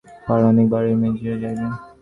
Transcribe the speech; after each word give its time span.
পাড়ার 0.25 0.49
অনেক 0.51 0.65
বাড়ির 0.73 0.95
মেয়েরা 1.01 1.35
যাইবে। 1.43 1.67